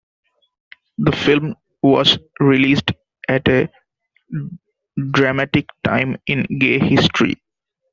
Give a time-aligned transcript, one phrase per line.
[0.97, 2.89] The film was released
[3.29, 3.69] at a
[5.11, 7.35] dramatic time in gay history.